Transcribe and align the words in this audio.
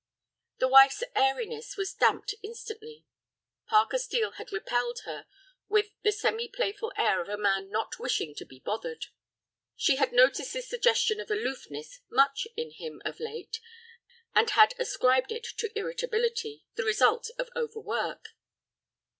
The 0.57 0.67
wife's 0.67 1.03
airiness 1.15 1.77
was 1.77 1.93
damped 1.93 2.33
instantly. 2.41 3.05
Parker 3.67 3.99
Steel 3.99 4.31
had 4.31 4.51
repelled 4.51 5.01
her 5.05 5.27
with 5.69 5.91
the 6.01 6.11
semi 6.11 6.47
playful 6.47 6.91
air 6.97 7.21
of 7.21 7.29
a 7.29 7.37
man 7.37 7.69
not 7.69 7.99
wishing 7.99 8.33
to 8.37 8.43
be 8.45 8.59
bothered. 8.59 9.05
She 9.75 9.97
had 9.97 10.11
noticed 10.11 10.53
this 10.53 10.67
suggestion 10.67 11.19
of 11.19 11.29
aloofness 11.29 11.99
much 12.09 12.47
in 12.57 12.71
him 12.71 13.03
of 13.05 13.19
late, 13.19 13.59
and 14.33 14.49
had 14.49 14.73
ascribed 14.79 15.31
it 15.31 15.43
to 15.57 15.69
irritability, 15.77 16.65
the 16.73 16.83
result 16.83 17.29
of 17.37 17.49
overwork. 17.55 18.29